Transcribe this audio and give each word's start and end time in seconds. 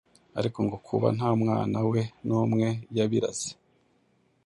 ariko 0.39 0.59
ngo 0.65 0.75
kuba 0.87 1.07
nta 1.17 1.29
mwana 1.41 1.77
we 1.91 2.01
n’umwe 2.25 2.67
yabiraze 2.97 3.49